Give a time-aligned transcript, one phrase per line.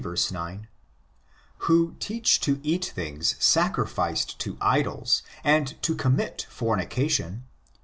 [0.31, 0.67] 9);
[1.69, 7.77] who teach to eat things sacrificed to idols and to commit fornication (ii.